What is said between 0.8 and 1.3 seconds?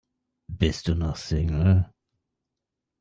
du noch